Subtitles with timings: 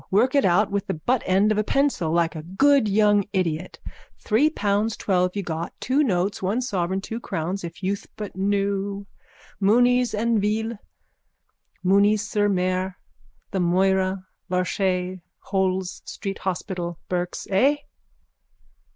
[0.09, 3.77] Work it out with the buttend of a pencil, like a good young idiot.
[4.19, 9.05] Three pounds twelve you got, two notes, one sovereign, two crowns, if youth but knew.
[9.59, 10.79] Mooney's en ville,
[11.83, 12.95] Mooney's sur mer,
[13.51, 17.45] the Moira, Larchet's, Holles street hospital, Burke's.
[17.51, 17.75] Eh?